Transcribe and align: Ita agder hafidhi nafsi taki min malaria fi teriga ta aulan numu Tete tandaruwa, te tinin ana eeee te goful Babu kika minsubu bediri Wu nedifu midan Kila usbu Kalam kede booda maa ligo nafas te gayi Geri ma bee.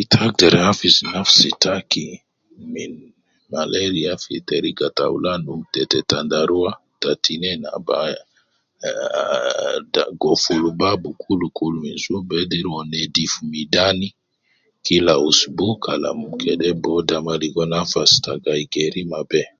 Ita 0.00 0.18
agder 0.26 0.54
hafidhi 0.66 1.02
nafsi 1.14 1.48
taki 1.64 2.06
min 2.72 2.92
malaria 3.52 4.12
fi 4.22 4.34
teriga 4.48 4.86
ta 4.96 5.02
aulan 5.10 5.38
numu 5.44 5.64
Tete 5.74 5.98
tandaruwa, 6.10 6.70
te 7.00 7.10
tinin 7.24 7.60
ana 7.76 7.96
eeee 8.88 9.76
te 9.92 10.02
goful 10.22 10.64
Babu 10.80 11.10
kika 11.22 11.64
minsubu 11.80 12.22
bediri 12.30 12.66
Wu 12.74 12.80
nedifu 12.90 13.40
midan 13.52 13.98
Kila 14.86 15.14
usbu 15.28 15.66
Kalam 15.84 16.18
kede 16.40 16.68
booda 16.82 17.16
maa 17.24 17.40
ligo 17.42 17.62
nafas 17.74 18.10
te 18.24 18.32
gayi 18.44 18.64
Geri 18.74 19.02
ma 19.12 19.20
bee. 19.30 19.48